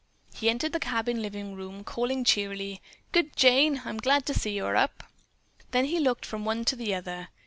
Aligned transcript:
He 0.33 0.49
entered 0.49 0.73
the 0.73 0.79
cabin 0.79 1.21
living 1.21 1.53
room 1.53 1.83
calling 1.83 2.23
cheerily, 2.23 2.81
"Good, 3.11 3.35
Jane, 3.35 3.83
I'm 3.85 3.99
glad 3.99 4.25
to 4.25 4.33
see 4.33 4.53
you 4.55 4.65
are 4.65 4.75
up." 4.75 5.03
Then 5.69 5.85
he 5.85 5.99
looked 5.99 6.25
from 6.25 6.43
one 6.43 6.65
to 6.65 6.75
the 6.75 6.95
other. 6.95 7.29